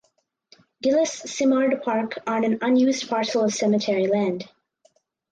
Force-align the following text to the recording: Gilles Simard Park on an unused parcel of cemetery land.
Gilles 0.83 1.11
Simard 1.31 1.83
Park 1.83 2.17
on 2.25 2.43
an 2.43 2.57
unused 2.63 3.07
parcel 3.07 3.43
of 3.43 3.53
cemetery 3.53 4.07
land. 4.07 4.49